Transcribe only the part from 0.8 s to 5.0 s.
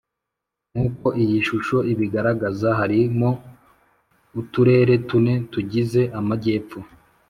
uko iyi shusho ibigaragaza harimo uturere